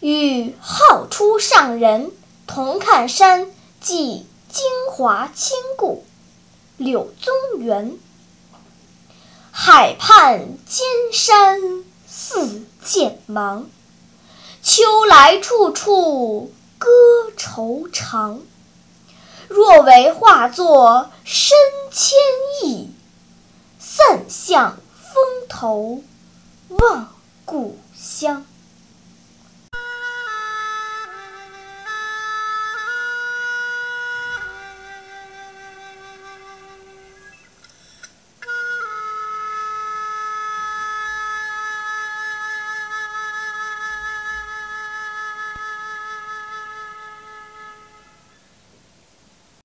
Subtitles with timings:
[0.00, 2.12] 与好出上人
[2.46, 3.50] 同看山，
[3.80, 6.04] 寄京华千故，
[6.76, 7.98] 柳宗元。
[9.50, 13.68] 海畔尖山似剑芒，
[14.62, 16.88] 秋来处处歌
[17.36, 18.40] 愁长。
[19.48, 21.56] 若为化作深
[21.90, 22.16] 千
[22.62, 22.90] 亿，
[23.80, 26.02] 散向风头
[26.68, 27.12] 望
[27.44, 28.46] 故乡。